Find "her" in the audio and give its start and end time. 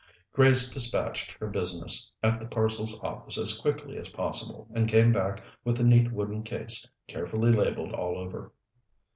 1.39-1.45